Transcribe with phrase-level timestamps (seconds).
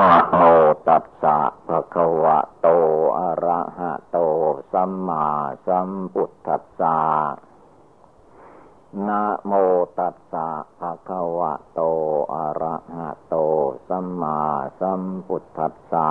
[0.00, 0.42] อะโม
[0.88, 2.68] ตัสสะภะคะวะโต
[3.18, 4.18] อะระหะโต
[4.72, 5.26] สัมมา
[5.66, 6.98] สัมพุทธัสสะ
[9.06, 9.52] นะโม
[9.98, 10.48] ตัสสะ
[10.80, 11.80] ภะคะวะโต
[12.34, 13.36] อะระหะโต
[13.88, 14.38] สัมมา
[14.80, 16.10] สัมพุทธัสสะ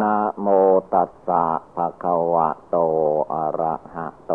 [0.00, 0.46] นะโม
[0.94, 1.44] ตัสสะ
[1.76, 2.76] ภะคะวะโต
[3.32, 4.34] อะระหะโต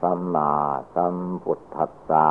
[0.00, 0.52] สัมมา
[0.94, 2.28] สัมพุทธัสสะ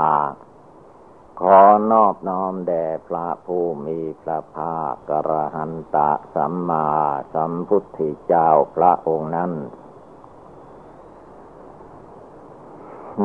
[1.41, 1.59] ขอ
[1.91, 6.87] นอบน้อมแด่พระผู้มีพระภาคกระหันตะสัมมา
[7.33, 9.51] สัมพุทธเจ้าพระองค์นั้น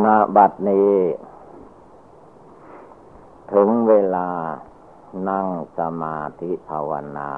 [0.05, 0.07] ณ
[0.37, 0.95] บัดนี้
[3.53, 4.31] ถึงเวลา
[5.29, 5.49] นั่ง
[5.79, 7.31] สมาธิภาวนา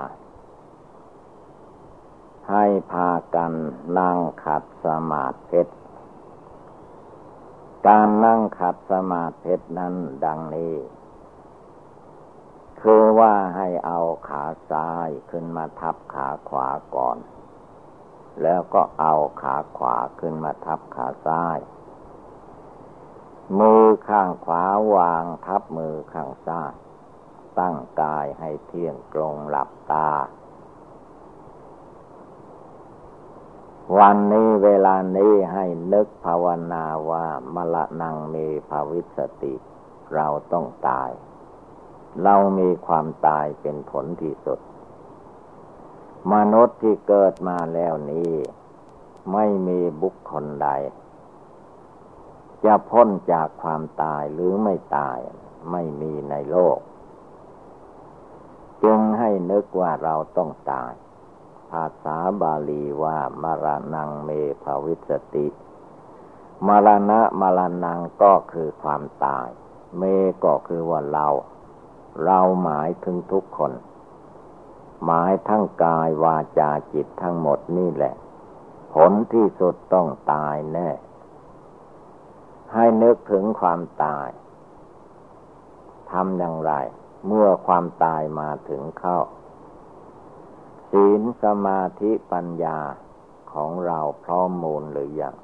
[2.51, 3.53] ให้พากัน
[3.99, 5.63] นั่งขัดสมาธิ
[7.87, 10.75] การนั่งขัดสมาธินั้นดังนี้
[12.81, 17.19] คือว่าให้เอาขาซ้ายขึ้นมาทับขาขวาก่อน
[18.43, 21.59] แล้วก็เอาขาขวาขึ้นมาทับขาซ้าย
[23.59, 26.73] มือข้างขวาวางทับมือข้างซ้าย
[27.59, 30.11] ตั้งกายให้เที่ยงตรงหลับตา
[33.99, 39.55] วันนี้เวลานี้ให้นึกภาวนาว่ามละนังมีภาวิสติ
[40.15, 41.11] เราต้องตาย
[42.25, 44.61] เรามีความตายเป็นผลที่สุด
[46.33, 48.33] มนุษย์ที่เกิดมาแล้วนี้
[49.33, 50.69] ไม่มีบุคคลใด
[52.65, 55.19] จะพ้นจากความตายหรือไม่ตาย
[55.71, 56.79] ไม่มีในโลก
[58.85, 60.93] จึงให้นึกว่าเราต้องตาย
[61.75, 64.31] ภาษาบาลีว่ามรณงเม
[64.63, 65.47] ภาวิสติ
[66.67, 69.49] มรณะมรณงก็คือความตาย
[69.99, 70.03] เม
[70.45, 71.29] ก็คือว่าเรา
[72.25, 73.73] เราหมายถึงทุกคน
[75.05, 78.15] หมายทั้งกายวาจาจิตทั้งหมดนี่แหละ
[78.95, 80.91] ผลที่สุดต้องตายแน่
[82.73, 84.29] ให้นึกถึงความตาย
[86.11, 86.73] ทำอย่างไร
[87.27, 89.19] เมื่อความตายมาถึงเข้า
[90.97, 92.79] ศีลสมาธิปัญญา
[93.53, 95.35] ของเราพร้อมมูลหรือยัง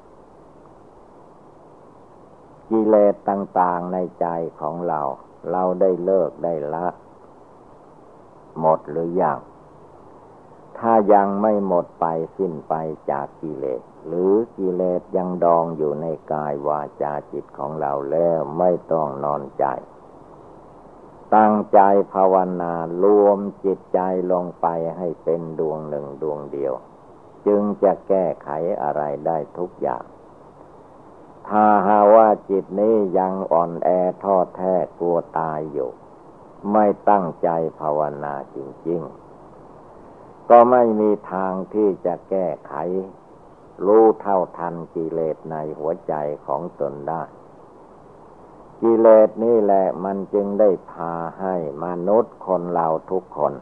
[2.69, 4.27] กิเลสต่างๆในใจ
[4.59, 5.01] ของเรา
[5.51, 6.87] เราได้เลิกได้ละ
[8.59, 9.39] หมดหรือยัง
[10.77, 12.05] ถ้ายังไม่หมดไป
[12.37, 12.73] สิ้นไป
[13.11, 19.65] จากกิเลส หรือกิเลสยังดองอยู่ในกายวาจาจิตของเราแล้วไม่ต้องนอนใจ
[21.35, 21.79] ตั้งใจ
[22.13, 23.99] ภาวนารวมจิตใจ
[24.31, 26.73] ลงไปให้เป็นดวงหนึ่งดวงเดียว
[27.47, 28.49] จึงจะแก้ไข
[28.81, 30.03] อะไรได้ทุกอย่าง
[31.47, 33.89] ถ้าหาว่าจิตนี้ยังอ่อนแอ
[34.23, 35.91] ทอดแท้กลัวตายอยู่
[36.71, 37.49] ไม่ตั้งใจ
[37.79, 39.01] ภาวนาจริง
[39.75, 42.73] ๆ ก็ไม่มีทางที่จะแก้ไข
[43.85, 46.13] รู้เท่าทันกิเลสในหัวใจ
[46.45, 47.23] ของตนได้
[48.81, 53.53] กิเลสนี่แหละมันจึงได้พาให้มนุษย์คนเราทุกคน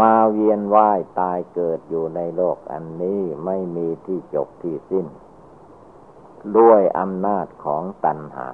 [0.00, 5.06] มาเวียนว่ายตายเกิดอยู่ในโลกอันนี้ไม่มีที่จบที่สิ้น
[6.58, 8.48] ด้วยอำนาจของตัณหา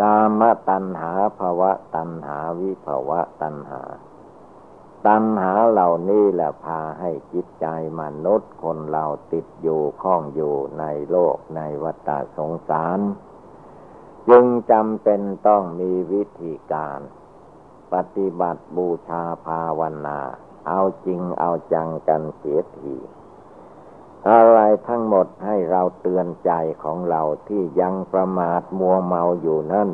[0.00, 3.82] กามตัณหาภาวะตัณหาวิภาวะตัณหา
[5.06, 7.66] ตัณหาเหล่านี้แหละพาให้จิตใจ
[8.00, 12.98] มนุษย์คนเราติดอยู่ข้องอยู่ในโลกในวัฏสงสาร
[14.28, 17.00] จึงจำเป็นต้องมีวิธีการ
[17.92, 20.20] ปฏิบัติบูชาภาวนา
[20.68, 22.96] เอาจริงเอาจังกันเสียที
[24.30, 29.90] อะไรทั้งหมดให้เราเตือนใจของเราที่ยังประมาทมัวเมาอยู่นั่น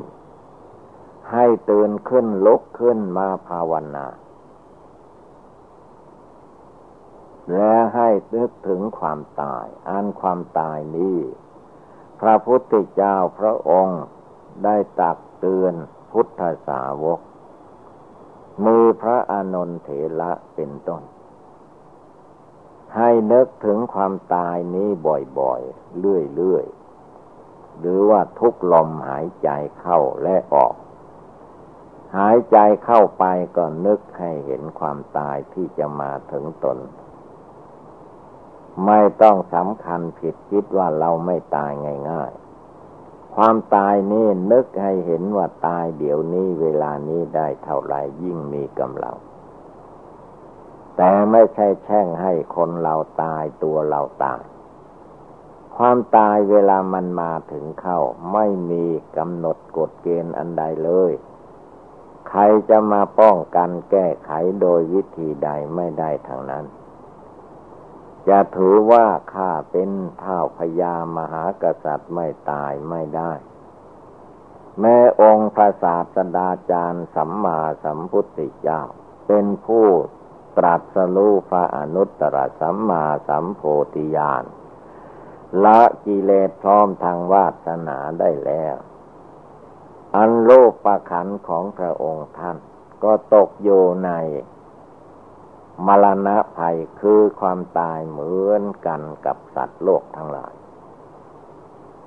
[1.32, 4.06] ให้ตื่นขึ้นลุกขึ้นมาภาวนา
[7.54, 11.18] และให้นึกถึงความตายอันความตายนี้
[12.20, 14.02] พระพุทธเจ้าพระองค์
[14.64, 15.74] ได้ตักเตือน
[16.10, 17.20] พุทธสาวก
[18.66, 19.88] มีพระอานนทเถ
[20.20, 21.02] ระเป็นต้น
[22.96, 24.88] ให้นึกถึงความตายนี้
[25.38, 29.48] บ่อยๆ เรื่อยๆ หรือว่าทุกลมหายใจ
[29.78, 30.74] เข้าและออก
[32.16, 33.24] หายใจเข้าไป
[33.56, 36.78] ก็นึกให้เห็นความตายที่จะมาถึงตน
[38.86, 41.72] ไม่ต้องสำคัญผิดคิดว่าเราไม่ตาย
[42.10, 42.32] ง่าย
[43.34, 49.16] ความตายนี่นึกให้เห็นว่าตายเดี๋ยวนี้เวลานี้ได้เท่าไรยิ่งมีกำลัง
[50.96, 54.42] แต่ไม่ใช่แช่งให้คนเราตายตัวเราตาย
[55.76, 58.00] ความตายเวลามันมาถึงเข้า
[58.32, 58.84] ไม่มี
[59.16, 64.30] กำหนดกฎเกณฑ์อันใดเลยใใครจะมาป้องกันแก้ไข
[64.60, 66.64] โดยวิธีใดไม่ได้ทางนั้น
[68.28, 69.90] จะถือว่าข้าเป็น
[70.20, 73.32] เท่าพญามหากษัตริย์ไม่ตายไม่ได้
[74.80, 78.82] แม้องค์พระศาสดาจารย์สัมมาสัมพุทธเจ้า
[79.26, 79.86] เป็นผู้
[80.58, 83.62] ตรัสรู้พระอนุตตรสัมมาสัมโพ
[83.94, 84.44] ธิญาณ
[85.64, 88.76] ละกิเลสพร้อมทางวาสนาได้แล้ว
[90.16, 92.56] อันโลกประขันของพระองค์ท่าน
[93.04, 94.10] ก็ตกอยู่ใน
[95.86, 100.54] มรณะภัยคือความตายเหมือนกันกับสัตว์โลกทั้งหลาย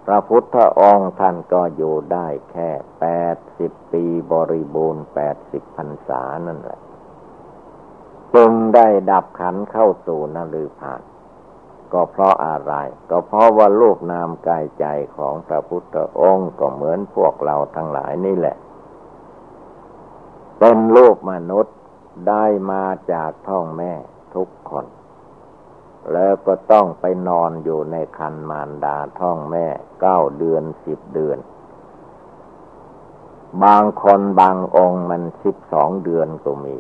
[0.06, 2.70] พระพุทธองค์ท่านก็อยู่ได้แค่
[3.00, 6.80] แปดสิบปีบริบูรณ์แปดสิบพรรษานั่นแหละ
[8.36, 11.02] จึงได้ดับขันเข้าสู่นฤพาน
[11.94, 12.74] ก็เพราะอะไร
[13.10, 14.86] ก็เพราะว่าลูกนามกายใจ
[15.18, 18.56] ของพระพุทธองค์ก็เหมือนพวกเราทั้งหลายนี่แหละ
[20.60, 21.75] เป็นลูกมนุษย์
[22.28, 23.94] ได้มาจากท้องแม่
[24.36, 24.86] ทุกคน
[26.14, 29.66] แล้วก็ต้องไปนอนอยู่ในคันมารดาท้องแม่
[30.02, 31.40] เก้าเดือนสิบเดือน
[33.64, 36.76] บางคนบางองค์มันสิบสองเดือนก็มี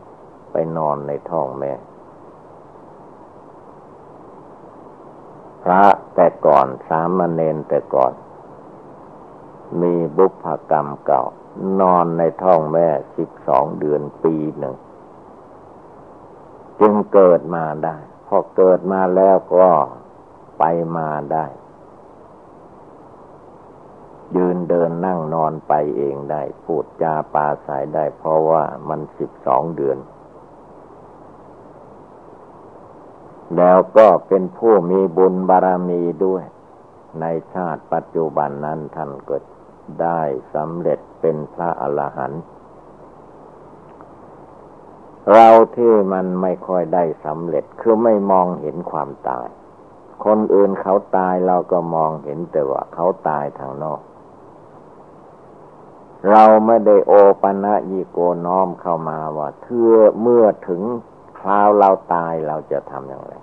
[0.51, 1.73] ไปนอนในท้องแม่
[5.63, 5.85] พระ
[6.15, 8.13] แต่ก่อนสามเณรแต่ก่อน
[9.81, 11.23] มีบุพกรรมเก่า
[11.81, 14.75] นอนในท้องแม่สิบสองเดือนปีหนึ่ง
[16.79, 17.95] จึงเกิดมาได้
[18.27, 19.69] พอเกิดมาแล้วก็
[20.59, 20.63] ไป
[20.97, 21.45] มาได้
[24.35, 29.97] ยืนเดินนั่งนอนไปเองได้ พูดจาปาสายได้ เพราะว่ามันสิบสองเดือน
[33.57, 36.43] แล้วก็เป็นผู้มีบุญบารมีด้วย
[37.21, 39.37] ในชาติปัจจุบันนั้นท่านก็
[40.01, 40.21] ได้
[40.53, 42.41] สำเร็จเป็นพระอรหันต์
[45.33, 49.47] เราที่มันไม่ค่อยได้สำเร็จคือไม่มองเห็นความตาย
[50.25, 54.01] คนอื่นเขาตายเราก็มองเห็นแต่ว่าเขาตายทางนอก
[56.31, 60.81] เราไม่ได้โอปัญญิโกน้อมเข้ามาว่าเทื่อเมื่อถึง
[61.39, 63.33] คราวเราตายเราจะทำอย่างไร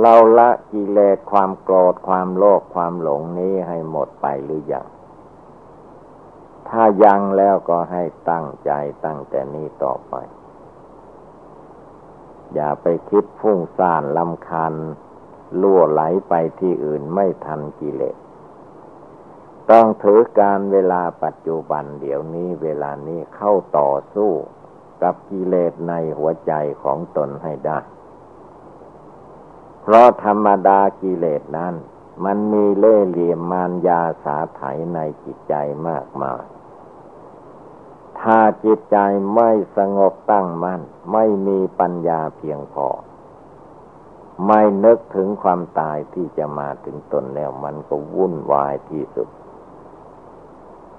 [0.00, 4.86] เราละกิเลสความโกรธความโลภความหลงนี้ให้หมดไปหรือยัง
[6.68, 8.70] ถ้ายังแล้วก็ให้ตั้งใจ
[9.04, 10.14] ตั้งแต่นี้ต่อไป
[12.54, 14.74] อย่าไปคิดฟุ้งซ่านลำคาญ
[15.62, 18.16] ล่วไหลไปที่อื่นไม่ทันกิเลส
[19.70, 24.32] ต้องถือการเวลาปัจจุบันเดี๋ยวนี้เวลานี้เข้าต่อสู้
[25.02, 26.52] กับกิเลสในหัวใจ
[26.82, 27.78] ของตนให้ได้
[29.82, 31.74] เพราะธรรมดากิเลสนั้น
[32.24, 34.62] มันมีเล่ห์เหลี่ยมมารยาสาไถ
[34.94, 35.54] ในจิตใจ
[35.88, 36.42] มากมาย
[38.20, 38.96] ถ้าจิตใจ
[39.34, 40.80] ไม่สงบตั้งมัน่น
[41.12, 42.88] ไม่มีปัญญาเพียงพอ
[44.46, 49.28] ไม่นึกถึงความตายที่จะมาถึงตนแล้ว มันก็วุ่นวายที่สุด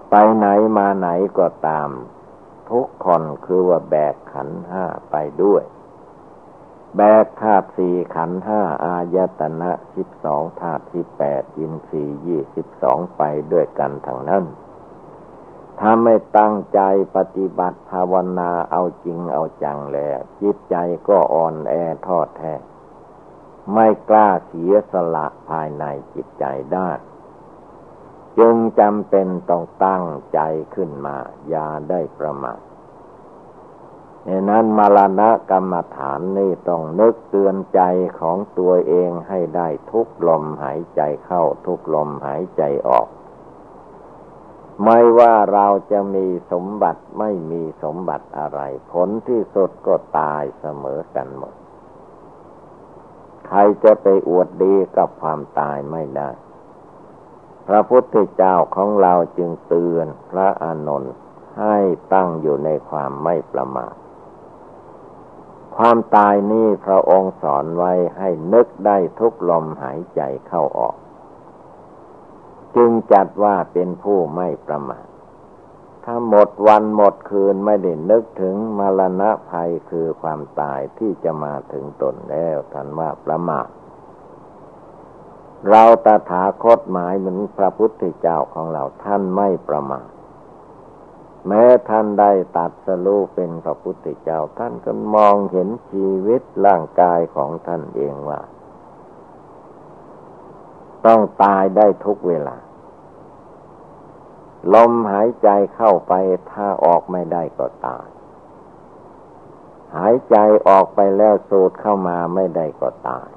[0.10, 0.48] ไปไหน
[0.78, 1.90] มาไหนก็ตาม
[2.70, 5.64] ทุกคนคือว่าแบกขันห้าไปด้วย
[6.98, 14.44] แบกธาตุสี่ขันห้าอายตนะสิบสองธาตุสิบแปดยินสี่ยี่สิบสองไปด้วยกันทางนั้น
[15.80, 16.80] ถ้าไม่ตั้งใจ
[17.16, 20.76] ปฏิบัติภาวนาเอาจริงเอาจังแล้ว จิตใจ
[21.08, 21.74] ก็อ่อนแอ
[22.08, 22.56] ทอดแท้
[23.74, 26.90] ไม่กล้าเสียสละภายในจิตใจได้
[28.38, 30.40] จึงจำเป็นต้องตั้งใจ
[30.76, 31.18] ขึ้นมา
[31.50, 32.60] อย่าได้ประมาท
[34.26, 37.82] ในนั้นมรณะกรรมฐานนี่ต้องนึกเตือนใจ
[38.20, 43.08] ของตัวเองให้ได้ทุกลมหายใจเข้าทุกลมหายใจออก
[44.84, 48.60] ไม่ว่าเราจะมีสมบัติไม่มีสมบัติอะไร
[48.92, 51.54] ผลที่สุดก็ตายเสมอกันหมด
[53.48, 56.30] ใครจะไปอวดดีกับความตายไม่ได้
[57.68, 61.14] พระพุทธเจ้าของเราจึงเตือนพระอานนท์
[61.60, 61.78] ให้
[62.14, 63.96] ตั้งอยู่ในความไม่ประมาท
[65.76, 70.96] ความตายนี้พระองค์สอนไว้ให้นึกได้ทุกลมหายใจเข้าออก
[72.76, 75.06] จึงจัดว่าเป็นผู้ไม่ประมาท
[76.04, 83.68] ถ้าหมดวันหมดคืนไม่ได้นึกถึงมรณะภัยคือความตายที่จะมาถึงตนแล้วท่านว่าประมาท
[85.70, 90.08] เราตถาคตหมายเหมือนพระพุทธเจ้าของเราท่านไม่ประมาท
[91.48, 98.42] แม้ท่านได้ตัดสรู้เป็นพระพุทธเจ้าท่านก็มองเห็นชีวิตร่างกายของท่านเองว่า
[101.06, 102.58] ต้องตายได้ทุกเวลา
[104.74, 106.14] ลมหายใจเข้าไป
[106.52, 108.08] ถ้าออกไม่ได้ก็ตาย
[109.96, 110.36] หายใจ
[110.68, 113.30] ออกไปแล้วสูดเข้ามาไม่ได้ก็ตาย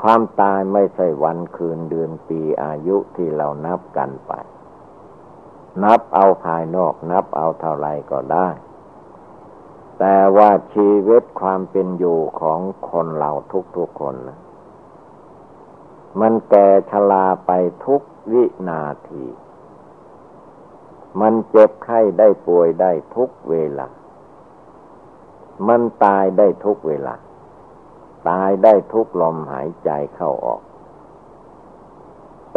[0.00, 4.32] ความตายไม่ใช่วันคืนเดือนปีอายุที่เรานับกันไป
[5.84, 8.48] นับเอาภายนอกนับเอาเท่าไรก็ได้
[9.98, 13.30] แต่ว่าชีวิตความเป็นอยู่ของคนเรา
[13.76, 14.38] ทุกๆคนนะ
[16.20, 17.50] มันแก่ชราไป
[17.84, 19.24] ทุกวินาที
[21.20, 23.88] มันเจ็บไข้ได้ป่วยได้ทุกเวลา
[25.68, 27.14] มันตายได้ทุกเวลา
[28.28, 30.62] ตายได้ทุกลมหายใจเข้าออก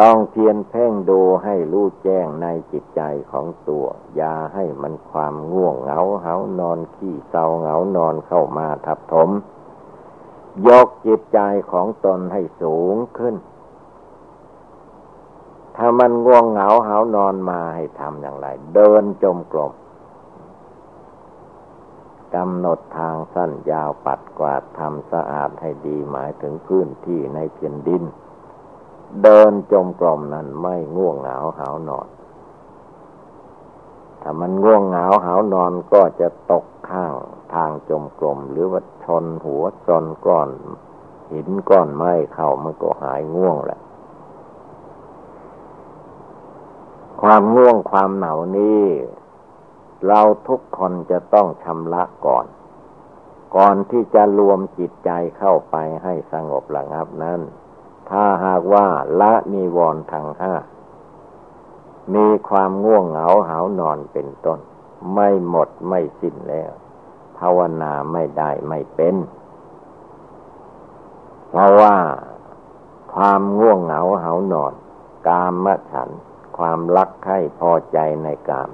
[0.02, 3.02] ต้องเพียนเพ่งดูให้รู้แจ้งในจิตใจ
[3.32, 9.30] ของตัว อย่าให้มันความง่วงเหงาเหานอนขี้เศร้าเหงานอนเข้ามาทับถม
[10.68, 11.40] ยกจิตใจ
[11.72, 13.36] ของตนให้สูงขึ้น
[15.84, 19.72] ถ้ามันง่วงเหงาหานอนมาให้ทำอย่างไร เดินจมกลม
[22.36, 28.04] กำหนดทางสั้นยาวปัดกวาดทำสะอาดให้ดีหมายถึงพื้นที่ในเพียนดิน
[29.24, 32.08] เดินจมกลมนั้นไม่ง่วงเหงาหานอน
[34.22, 37.14] ถ้ามันง่วงเหงาหานอนก็จะตกข้าง
[37.54, 40.50] ทางจมกลม หรือว่าชนหัวชนก้อน
[41.32, 43.82] หินก้อนไม้เข้ามันก็หายง่วงแหละ
[47.22, 48.84] ความง่วงความเหนานี้
[50.08, 52.46] เราทุกคนจะต้องชำระก่อน
[53.56, 57.40] ก่อนที่จะรวมจิตใจเข้าไปให้สงบระงับนั้น
[58.10, 58.88] ถ้าหากว่า
[59.22, 60.54] ละนิวรณ์ทางห้า
[62.16, 64.60] มีความง่วงเหงาหานอนเป็นต้น
[65.14, 66.72] ไม่หมดไม่สิ้นแล้ว
[67.38, 69.16] ภาวนาไม่ได้ไม่เป็น
[71.50, 71.96] เพราะว่า
[73.14, 74.74] ความง่วงเหงาหานอน
[75.28, 76.10] กามฉัน
[76.66, 78.70] ความรักใคร่พอใจในกาม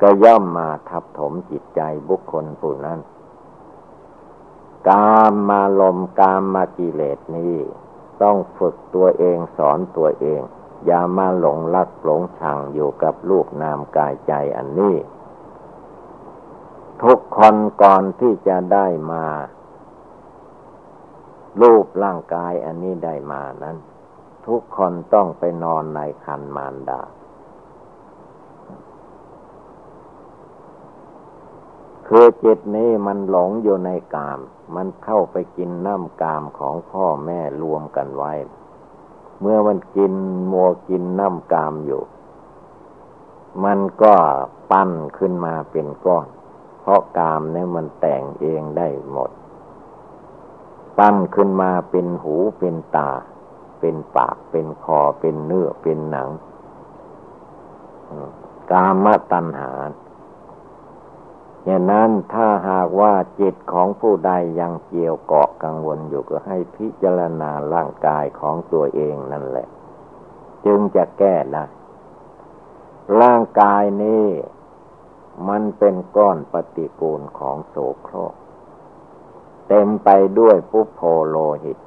[0.00, 3.00] ก็ย่อมมาทับถมจิตใจบุคคลผู้นั้น
[4.88, 7.56] กามมาลมกามมากิเลสนี้
[8.22, 10.40] ต้องฝึกตัวเองสอนตัวเอง
[10.86, 14.96] อย่ามาหลงรักหลงชังอยู่กับลูกนามกายใจอันนี้
[17.02, 19.26] ทุกคนก่อนที่จะได้มา
[21.60, 23.78] รูปร่างกายอันนี้ได้มานั้น
[24.48, 27.00] ทุกคนต้องไปนอนในคันมารดา
[32.08, 34.38] คือจิตนี้มันหลงอยู่ในกาม
[34.74, 38.32] มันเข้าไปกินน้ำกามของพ่อแม่รวมกันไว้
[39.40, 40.12] เมื่อมันกิน
[40.52, 42.02] มัวกินน้ำกามอยู่
[43.64, 44.14] มันก็
[44.70, 46.26] ปั้นขึ้นมาเป็นก้อน
[46.80, 49.30] เพราะกามเนี่ยมันแต่งเองได้หมด
[50.98, 53.10] ปั้นขึ้นมาเป็นหูเป็นตา
[53.80, 56.28] เป็นปาก เป็นคอ เป็นเนื้อ เป็นหนัง
[58.70, 59.72] กามตัณหา
[61.64, 69.68] อย่างนั้นถ้าหากว่าจิตของผู้ใดยังเกี่ยวเกาะกังวลอยู่ก็ให้พิจารณาร่างกายของตัวเองนั่นแหละ
[70.66, 71.64] จึงจะแก้ได้
[73.20, 74.26] ร่างกายนี้
[75.48, 78.34] มันเป็นก้อนปฏิกูลของโสโครก
[79.68, 80.08] เต็มไป
[80.38, 81.78] ด้วยปุโพโลหิต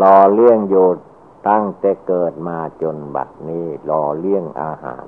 [0.00, 0.88] รอเลี้ยงอยู่
[1.48, 5.06] ตั้งแต่เกิดมาจนบัดนี้รอเลี้ยงอาหาร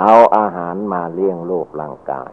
[0.00, 2.30] เอาอาหารมาเลี้ยงลูกร่างกาย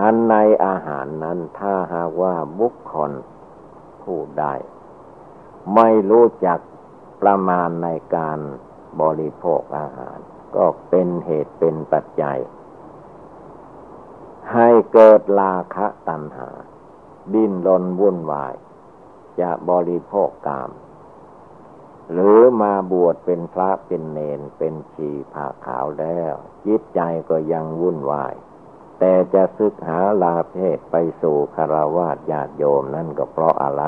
[0.00, 3.12] อันในอาหารนั้นถ้าหากว่าบุคคล
[4.02, 4.46] ผู้ใด
[5.74, 6.58] ไม่รู้จัก
[7.22, 8.38] ประมาณในการ
[9.00, 10.18] บริโภคอาหาร
[10.56, 12.38] ก็เป็นเหตุเป็นปัจจัย
[14.52, 16.48] ให้เกิดราคะตัณหา
[17.34, 18.54] ดิ้นรนวุ่นวาย
[19.40, 20.70] จะบริโภคกาม
[22.12, 26.34] หรือมาบวชเป็นพระเป็นเนนเป็นชีผ้าขาวแล้ว
[26.66, 27.00] จิตใจ
[27.30, 28.34] ก็ยังวุ่นวาย
[28.98, 33.84] แต่จะซึกหาลาเพศไปสู่คารวาสญาติโยมนั่นก็เพราะอะไร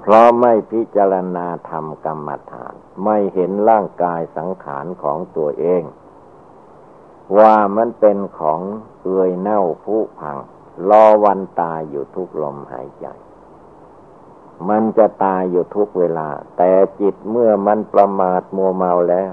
[0.00, 2.74] เพราะไม่พิจารณาธรรมกรรมฐาน
[3.04, 5.82] ไม่เห็นร่างกายสังขารของตัวเอง
[7.38, 8.60] ว่ามันเป็นของ
[9.02, 10.38] เอื่อยเน่าผุพัง
[10.88, 13.06] รอวันตายอยู่ทุกลมหายใจ
[14.68, 16.70] มันจะตายอยู่ทุกเวลา แต่
[17.00, 19.24] จิตเมื่อมันประมาทมัวเมาแล้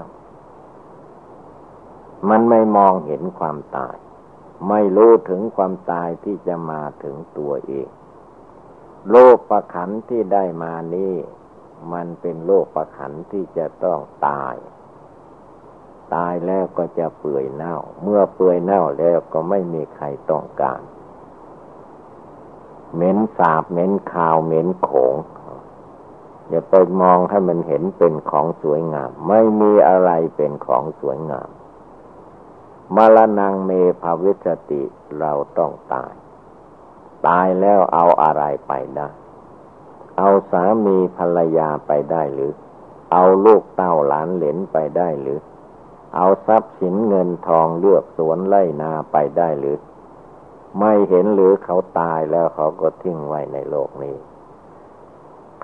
[2.28, 3.96] มันไม่มองเห็นความตาย
[4.68, 7.88] ไม่รู้ถึงความตายที่จะมาถึงตัวเอง
[9.10, 11.14] โลกประขันที่ได้มานี้
[11.92, 14.54] มันเป็นโลกประขันที่จะต้องตาย
[16.14, 20.80] ตายแล้วก็จะเปื่อยเน่า เมื่อเปื่อยเน่าแล้วก็ไม่มีใครต้องการ
[22.94, 25.14] เหม็นสาบเหม็นขาวเหม็นโขง
[26.48, 31.48] อย่าไปมองให้มันเห็นเป็นของสวยงาม ไม่มีอะไรเป็นของสวยงาม
[32.96, 33.70] มรณงเม
[34.00, 34.82] ภาวิสติ
[35.18, 36.12] เราต้องตาย
[37.26, 39.08] ตายแล้วเอาอะไรไปได้
[40.18, 42.52] เอาสามีภรรยาไปได้หรือ
[43.12, 45.38] เอาลูกเต้าหลานเหลนไปได้หรือ
[46.16, 49.76] เอาทรัพย์สินเงินทองเลือกสวนไล่นาไปได้หรือ
[50.80, 54.16] ไม่เห็นหรือเขาตายแล้วเขาก็ทิ้งไว้ในโลกนี้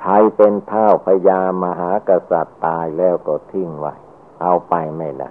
[0.01, 3.95] ใครเป็นเท่าพญามหากษัตริย์ตายแล้วก็ทิ้งไว้
[4.43, 5.31] เอาไปไม่ได้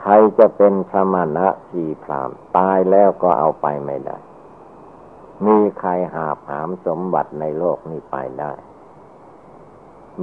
[0.00, 4.18] ใครจะเป็นสมณะสีพรามตายแล้วก็เอาไปไม่ได้
[5.46, 8.52] มีใครหาผามสมบัติในโลกนี้ไปได้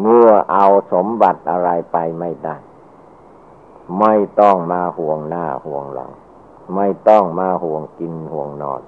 [0.01, 2.57] เมื่อเอาสมบัติอะไรไปไม่ได้
[3.99, 6.11] ไม่ต้องมาห่วงหน้าห่วงหลัง
[6.75, 8.81] ไม่ต้องมาห่วงกินห่วงนอน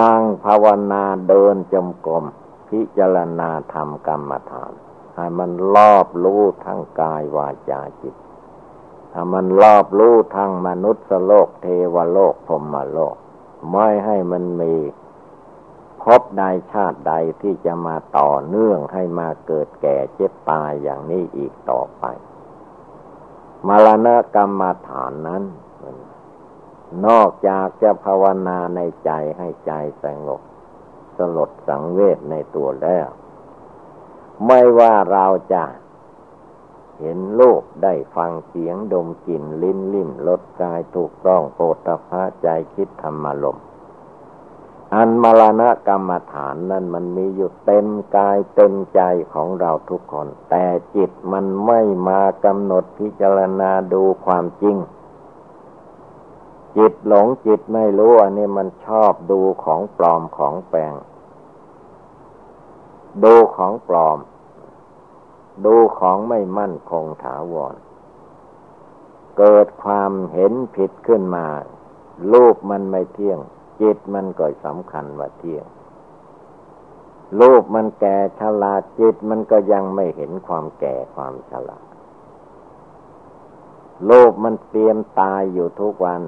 [0.00, 2.24] นั่งภาวนาเดินจมกรม
[2.68, 4.72] พิจารณาทำกรรมฐาน
[5.14, 8.14] ให้มันรอบรู้ทั้งกายวาจาจิต
[9.12, 13.16] ถ้ามันรอบรู้ทั้งมนุษย์โลกเทวโลกพรมโลก
[13.72, 14.74] ไม่ให้มันมี
[16.02, 22.04] พบใดชาติใดที่จะมาต่อเนื่องให้มาเกิดแก่เจ็บตายอย่างนี้อีกต่อไป
[23.68, 25.42] มรณะกรรมฐานนั้น
[27.06, 29.72] นอกจากจะภาวนาในใจให้ใจ
[30.04, 30.40] สงบ
[31.16, 33.08] สลดสังเวชในตัวแล้ว
[34.46, 35.64] ไม่ว่าเราจะ
[37.00, 43.58] เห็นโลกได้ฟังเสียงดมกลิ่นลิ้นลิ่มรสกายถูกต้องโปรตภะใจคิดธรรมลม
[44.94, 47.86] อันมรณะกรรมฐานนั้นมันมีอยู่เต็ม
[48.16, 49.00] กายเต็มใจ
[49.34, 50.64] ของเราทุกคน แต่
[50.96, 54.76] จิตมันไม่มากำหนดพิจารณาดูความจริง
[56.76, 60.94] จิตหลงจิตไม่รู้อันนี้มันชอบดูของปลอมของแปลง
[63.24, 64.18] ดูของปลอม
[65.66, 67.74] ดูของไม่มั่นคงถาวร
[69.38, 71.46] เกิดความเห็นผิดขึ้นมา
[72.32, 73.40] รูปมันไม่เที่ยง
[73.80, 75.66] จิตมันก็สำคัญว่าเที่ยง
[77.40, 81.78] รูปมันแก่ชราจิตมันก็ยังไม่เห็นความแก่ความชรา
[84.06, 86.22] โลกมันเตรียมตายอยู่ทุกวัน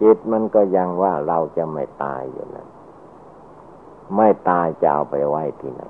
[0.00, 2.68] จิตมันก็ยังว่าเราจะไม่ตายอยู่นั้น
[4.16, 5.82] ไม่ตายจะเอาไปไว้ที่ไหน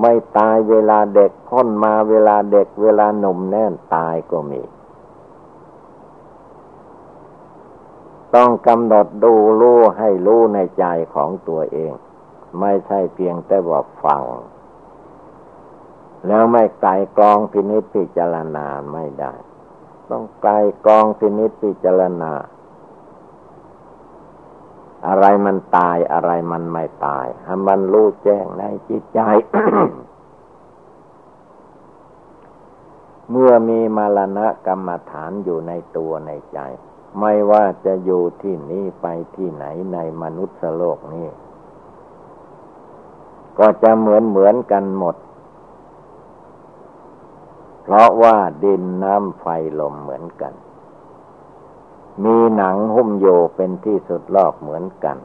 [0.00, 4.62] ไม่ตายเวลาเด็กพ้นมาเวลาเด็กเวลาหนุ่มแน่นตายก็มี
[8.34, 10.84] ต้องกำหนดดูรู้ให้รู้ในใจ
[11.14, 11.92] ของตัวเอง
[12.60, 14.24] ไม่ใช่เพียงแต่ว่าฟัง
[16.26, 19.32] แล้วไม่ไกลกองพินิจพิจารณาไม่ได้
[20.12, 20.54] ต้องไกล
[20.86, 22.32] กองพินิจพิจารณา
[25.06, 29.20] อะไรมันตายอะไรมันไม่ตายให้มันรู้แจ้งในจิตใจ
[33.30, 36.58] เมื่อมีมรณะกรรมฐานอยู่ในตัวในใจ
[37.20, 41.28] ไม่ว่าจะอยู่ที่นี้ไปที่ไหนในมนุษย์โลกนี้
[43.58, 45.16] ก็จะเหมือนเหมือนกันหมด
[47.82, 49.46] เพราะว่าดินน้ำไฟ
[49.80, 50.54] ลมเหมือนกัน
[52.24, 55.16] มีหนังหุ้มโยเป็นที่สุดรอบเหมือนกัน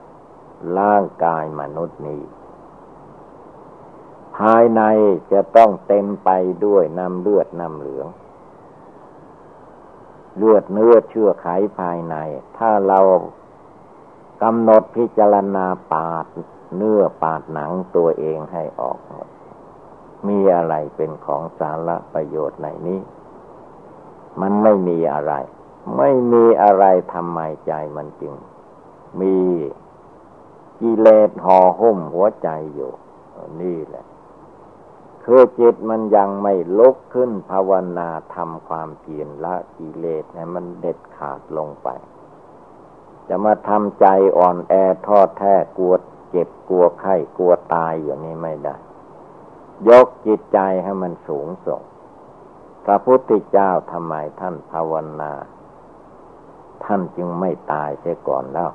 [0.79, 2.21] ร่างกายมนุษย์นี้
[4.37, 4.81] ภายใน
[5.31, 6.29] จะต้องเต็มไป
[6.65, 8.07] ด้วยน้ำเลือดน้ำเหลือง
[10.37, 11.47] เลือดเนื้อเชื่อไข
[11.79, 12.15] ภายใน
[12.57, 12.99] ถ้าเรา
[14.41, 16.25] กำหนดพิจารณาปาด
[16.75, 19.27] เนื้อปาดหนังตัวเองให้ออกหมด
[20.27, 23.01] มีอะไรเป็นของสาระประโยชน์ในนี้
[24.41, 25.33] มันไม่มีอะไร
[25.97, 28.33] ไม่มีอะไรทำไมใจมันจึง
[29.21, 29.37] มี
[30.81, 32.91] กิเลสห่อหุ้มหัวใจอยู่
[33.61, 34.05] นี่แหละ
[35.23, 41.89] คือจิตมันยังไม่ลุกขึ้นภาวนาทำความเพียรละกิเลสให้มันเด็ดขาดลงไป
[43.27, 44.73] จะมาทำใจอ่อนแอ
[45.07, 45.93] ทอดแท้กลัว
[46.31, 48.75] เจ็บกลัวไข้กลัวตายอย่างนี้ไม่ได้
[49.89, 51.81] ยกจิตใจให้มันสูงส่ง
[52.85, 55.31] พระพุทธเจ้าทำไมท่านภาวนา
[56.83, 58.71] ท่านจึงไม่ตายเสียก่อนแล้ว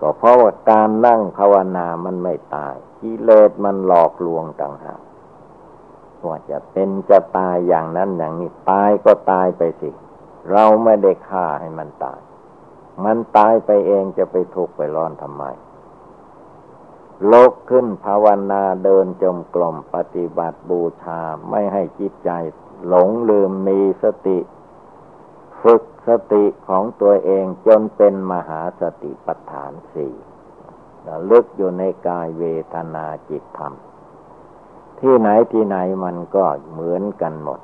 [0.00, 5.00] ก็เพราะว่าการนั่งภาวนามันไม่ตายกิเลสมันหลอกลวงต่างหาก
[6.26, 9.90] ว่าจะเป็นจะตายอย่างนั้นอย่างนี้ตายก็ตายไปสิ
[10.50, 12.20] เราไม่ได้ฆ่าให้มันตาย
[13.04, 15.44] มันตายไปเองจะไปทุกข์ไปร้อนทำไม
[17.32, 22.30] ลกขึ้นภาวนาเดินจมกลมปฏิบัติบูชาไม่ให้จิตใจ
[22.86, 24.38] หลงลืมมีสติ
[25.62, 30.14] ฝึกสติของตัวเองจนเป็นมหาสติปัฏฐานสี่
[31.30, 33.72] ลึกอยู่ในกายเวทนาจิตธรรม
[35.00, 37.60] ที่ไหนที่ไหนมันก็เหมือนกันหมด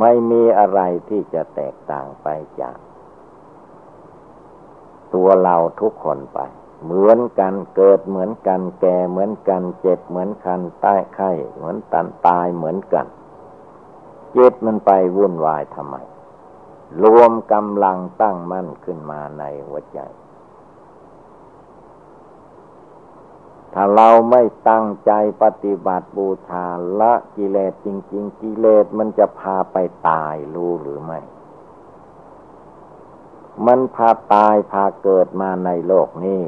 [0.00, 2.28] ไม่มีอะไรที่จะแตกต่างไป
[2.60, 2.76] จาก
[5.14, 6.40] ตัวเราทุกคนไป
[6.84, 13.06] เหมือนกันเกิดเหมือนกัน แก่เหมือนกัน เจ็บเหมือนกันตายไข้เหมือนตันตายเหมือนกัน
[14.36, 15.96] จิตมันไปวุ่นวายทำไม
[17.02, 19.98] รวมกำลังตั้งมั่นขึ้นมาในหัวใจ
[23.74, 25.12] ถ้าเราไม่ตั้งใจ
[25.42, 26.66] ปฏิบัติบูชา
[27.00, 29.76] ละกิเลสจริง ๆ กิเลสมันจะพาไป
[30.08, 31.20] ตายรู้หรือไม่
[33.66, 36.42] มันพาตายพาเกิดมาในโลกนี้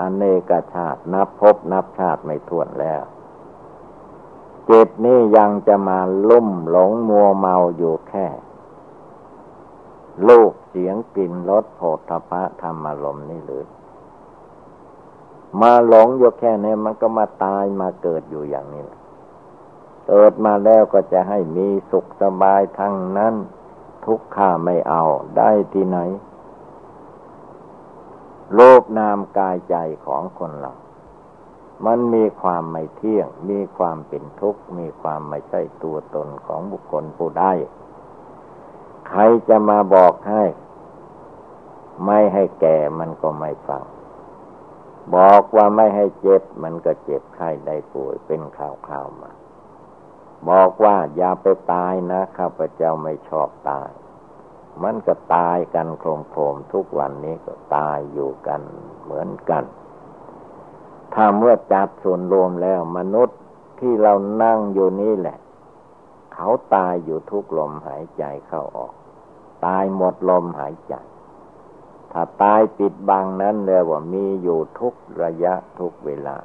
[0.00, 3.02] อเนกชาตินับพบนับชาติไม่ถ้วนแล้ว
[4.70, 8.26] จิตนี้ยังจะมาลุ่มหลงมัวเมาอยู่แค่
[10.28, 13.66] ลูกเสียงกลิ่นรสโผฏฐะธรรมารมนี่หรือ
[15.60, 18.98] มาหลงอยู่แค่นี้มันก็มาตายมาเกิดอยู่อย่างนี้แหละ
[20.06, 23.34] เกิดมาแล้วก็จะให้มีสุขสบายทั้งนั้น
[24.06, 25.04] ทุกข้าไม่เอา
[25.36, 25.98] ได้ที่ไหน
[28.54, 30.74] โลกนามกายใจของคนเรา
[31.86, 37.44] มันมีความไม่เที่ยง มีความเป็นทุกข์ มีความไม่ใช่ตัวตนของบุคคลผู้ใด
[39.08, 40.44] ใครจะมาบอกให้
[42.06, 43.84] ไม่ให้แก่มันก็ไม่ฟัง
[45.16, 49.30] บอกว่าไม่ให้เจ็บ มันก็เจ็บไข้ได้ป่วยเป็นข่าวข่าวมา
[50.48, 53.90] บอกว่าอย่าไปตายนะข้าพเจ้าไม่ชอบตาย
[54.82, 58.60] มันก็ตายกันโครมโครมทุกวันนี้ก็ตายอยู่กัน
[59.02, 59.64] เหมือนกัน
[61.14, 63.38] ถ้าเมื่อจัดส่วนรวมแล้ว มนุษย์
[63.80, 65.38] ที่เรานั่งอยู่นี่แหละ
[66.34, 68.92] เขาตายอยู่ทุกลมหายใจเข้าออก
[69.66, 70.94] ตายหมดลมหายใจ
[72.12, 76.36] ถ้าตายปิดบังนั้นเลยว่ามีอยู่ทุกระยะทุกเวลา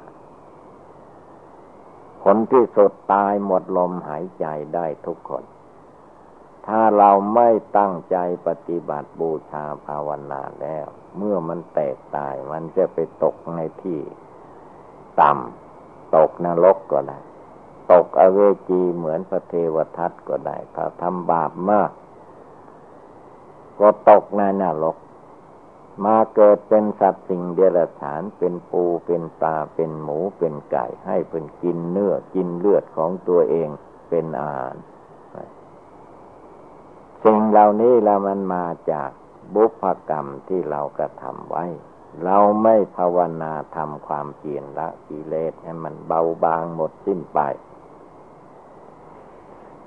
[2.22, 5.44] ผลที่สุดตายหมดลมหายใจได้ทุกคน
[6.66, 7.48] ถ้าเราไม่
[7.78, 14.00] ตั้งใจปฏิบัติบูชาภาวนาแล้ว เมื่อมันแตกตายมันจะไปตกในที่
[15.20, 17.18] ต่ำตกนรกก็ได้
[17.92, 21.90] ตกอเวจีเหมือนพระเทวทัตก็ได้ถ้าทำบาปมาก
[23.80, 24.96] ก็ตกในนรก
[26.04, 33.68] มาเกิดเป็นสัตว์สิ่งเดรัจฉานเป็นปูเป็นปลาเป็นหมูเป็นไก่ ให้เป็นกินเนื้อกินเลือดของตัวเอง
[34.08, 34.74] เป็นอาหาร
[37.24, 39.10] สิ่งเหล่านี้แล้วมันมาจาก
[39.54, 41.64] บุพกรรมที่เรากระทำไว้
[42.24, 47.40] เราไม่ภาวนาทำความเปลี่ยนละกิเลสให้มันเบาบางหมดสิ้นไป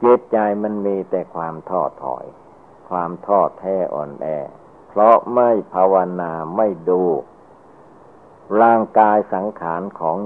[0.04, 2.26] จิตใจมันมีแต่ความท้อถอย
[2.90, 4.28] ความท้อแท้อ่อนแอ
[4.90, 7.04] เพราะไม่ภาวนาไม่ดู
[8.62, 10.18] ร่างกายสังขารของ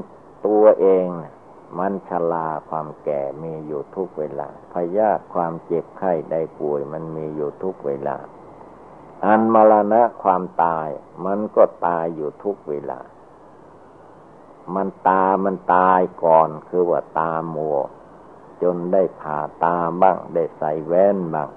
[0.46, 1.06] ตัวเอง
[1.78, 8.18] มันชราความแก่มีอยู่ทุกเวลา พยาธิความเจ็บไข้ได้ป่วย มันมีอยู่ทุกเวลา
[9.26, 10.90] อันมรณะความตาย
[11.26, 13.00] มันก็ตายอยู่ทุกเวลา
[14.76, 17.78] มันตามันตายก่อนคือว่าตามัว
[18.62, 21.50] จนได้ผ่าตาบ้าง ได้ใส่แว่นบ้าง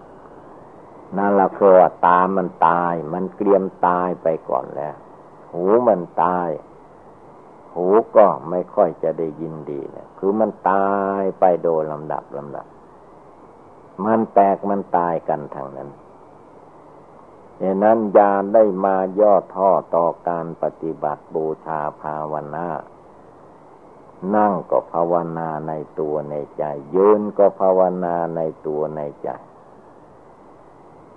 [1.17, 4.95] นั่นละคือตามันตาย มันเกลียมตายไปก่อนแล้ว
[5.53, 6.49] หูมันตาย
[7.75, 10.89] หูก็ไม่ค่อยจะได้ยินดีเนี่ยคือมันตา
[11.21, 12.67] ยไปโดยลำดับลำดับ
[14.07, 15.91] มันแตกมันตายกันทางนั้น
[17.61, 22.69] ดังนั้นยาได้มาย่อท่อต่อการปฏิบัติบูชาภาวนา
[24.35, 26.63] นั่งก็ภาวนาในตัวในใจ
[26.95, 29.29] ยืนก็ภาวนาในตัวในใจ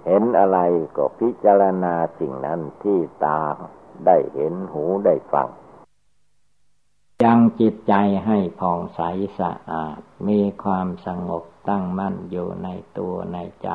[0.05, 0.59] เห็นอะไร
[0.97, 3.41] ก็พิจารณาสิ่งนั้นที่ตา
[4.05, 5.47] ได้เห็นหูได้ฟัง
[7.27, 7.93] ยังจิตใจ
[8.25, 9.01] ให้ผ่องใส
[9.39, 13.69] สะอาด มีความสงบตั้งมั่นอยู่ในตัวในใจ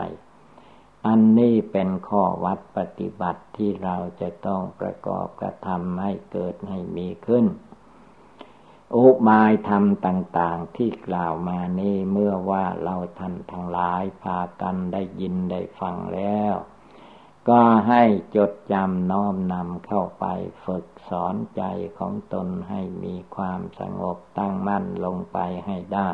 [1.07, 7.47] อันนี้เป็นข้อวัดปฏิบัติที่เราจะต้องประกอบกระทำให้เกิดให้มีขึ้น
[8.97, 16.55] อุบายธรรมต่าง ๆที่กล่าวมานี้เมื่อว่าเราท่านทั้งหลายพากันได้ยินได้ฟังแล้ว
[17.49, 18.03] ก็ให้
[18.37, 20.25] จดจำน้อมนำเข้าไป
[20.65, 21.63] ฝึกสอนใจ
[21.99, 26.11] ของตนให้มีความสงบตั้งมั่นลงไปให้ได้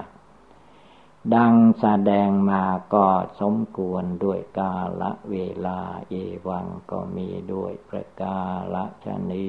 [1.35, 2.65] ดังแสดงมา
[2.95, 3.07] ก็
[3.41, 5.37] สมควรด้วยกาละเว
[5.67, 6.15] ลาเอ
[6.49, 8.39] วังก็มีด้วยประกา
[8.75, 9.49] ละชนี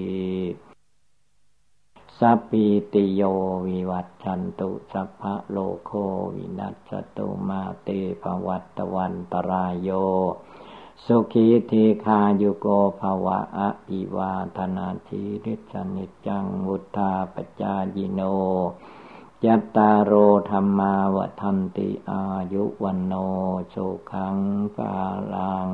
[2.19, 3.21] สัพพิติโย
[3.67, 5.91] วิวัตชันตุสัพพะโลโค
[6.35, 7.89] วินัสตุมาเต
[8.21, 9.89] ภวัตวันตรายโย
[11.05, 12.67] สุขีทีคายุโก
[12.99, 18.21] ภาวะอะอิวาธนาทีริสนิจังวุธาปจายิโน
[19.45, 20.13] ยัตตาโร
[20.49, 23.13] ธรรมาวทันติอายุวันโน
[23.69, 23.75] โช
[24.11, 24.37] ขัง
[24.77, 24.97] กา
[25.33, 25.69] ลัง